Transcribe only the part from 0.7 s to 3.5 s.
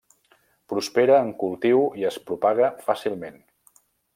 Prospera en cultiu i es propaga fàcilment.